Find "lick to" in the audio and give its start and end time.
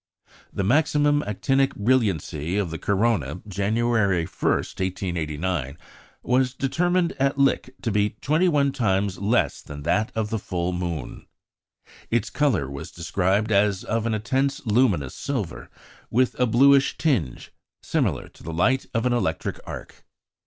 7.37-7.91